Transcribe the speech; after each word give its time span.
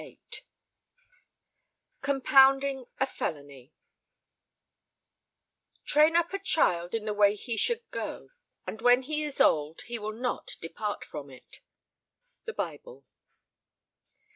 COMPOUNDING 2.01 2.85
A 2.99 3.05
FELONY 3.05 3.71
"Train 5.85 6.15
up 6.15 6.33
a 6.33 6.39
child 6.39 6.95
in 6.95 7.05
the 7.05 7.13
way 7.13 7.35
he 7.35 7.55
should 7.55 7.83
go: 7.91 8.29
and 8.65 8.81
when 8.81 9.03
he 9.03 9.21
is 9.21 9.39
old, 9.39 9.81
he 9.83 9.99
will 9.99 10.11
not 10.13 10.55
depart 10.59 11.03
from 11.05 11.29
it." 11.29 11.61
_Bible. 12.47 13.03